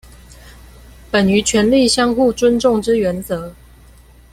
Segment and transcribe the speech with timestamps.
[1.11, 3.53] 本於權力相互尊重之原則